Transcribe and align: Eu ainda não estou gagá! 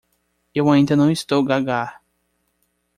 Eu 0.55 0.71
ainda 0.71 0.95
não 0.95 1.11
estou 1.11 1.43
gagá! 1.43 2.01